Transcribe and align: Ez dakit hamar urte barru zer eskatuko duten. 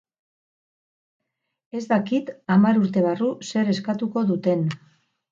Ez 1.79 1.81
dakit 1.91 2.31
hamar 2.53 2.79
urte 2.85 3.03
barru 3.07 3.27
zer 3.49 3.69
eskatuko 3.75 4.25
duten. 4.31 4.65